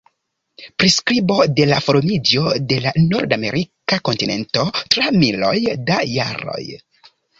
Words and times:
Priskribo 0.83 1.35
de 1.59 1.67
la 1.71 1.81
formiĝo 1.89 2.55
de 2.71 2.79
la 2.85 2.93
nordamerika 3.11 3.99
kontinento 4.09 4.65
tra 4.95 5.13
miloj 5.19 5.55
da 5.91 6.01
jaroj. 6.17 6.61